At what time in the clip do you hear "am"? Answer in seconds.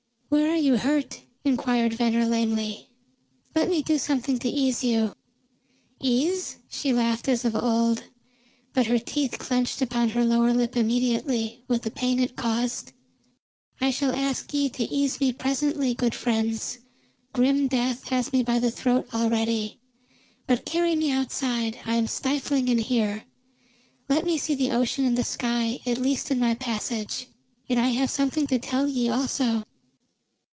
21.97-22.07